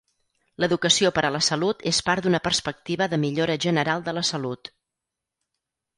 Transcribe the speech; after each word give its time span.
L'educació 0.63 1.11
per 1.17 1.23
a 1.27 1.31
la 1.35 1.41
salut 1.49 1.85
és 1.93 1.99
part 2.09 2.27
d'una 2.27 2.41
perspectiva 2.47 3.09
de 3.13 3.21
millora 3.27 3.61
general 3.67 4.05
de 4.09 4.19
la 4.21 4.25
salut. 4.31 4.77